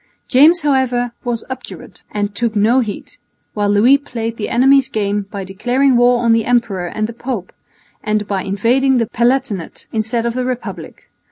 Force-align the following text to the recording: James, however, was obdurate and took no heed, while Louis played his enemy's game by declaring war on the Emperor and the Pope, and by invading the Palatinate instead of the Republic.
James, 0.27 0.61
however, 0.61 1.11
was 1.23 1.45
obdurate 1.47 2.01
and 2.09 2.33
took 2.33 2.55
no 2.55 2.79
heed, 2.79 3.17
while 3.53 3.69
Louis 3.69 3.99
played 3.99 4.39
his 4.39 4.47
enemy's 4.47 4.89
game 4.89 5.27
by 5.29 5.43
declaring 5.43 5.95
war 5.95 6.23
on 6.23 6.33
the 6.33 6.43
Emperor 6.45 6.87
and 6.87 7.05
the 7.05 7.13
Pope, 7.13 7.53
and 8.03 8.27
by 8.27 8.41
invading 8.41 8.97
the 8.97 9.05
Palatinate 9.05 9.85
instead 9.91 10.25
of 10.25 10.33
the 10.33 10.43
Republic. 10.43 11.07